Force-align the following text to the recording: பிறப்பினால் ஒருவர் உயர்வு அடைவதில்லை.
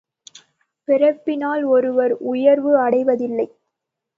பிறப்பினால் 0.87 1.63
ஒருவர் 1.63 2.13
உயர்வு 2.23 2.71
அடைவதில்லை. 2.77 3.47